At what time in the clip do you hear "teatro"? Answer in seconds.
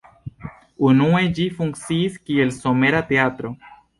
3.13-3.55